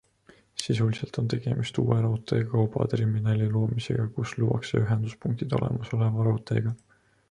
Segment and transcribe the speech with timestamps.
[0.61, 6.79] Sisuliselt on tegemist uue raudtee kaubaterminali loomisega, kus luuakse ühenduspunktid olemasoleva raudteega.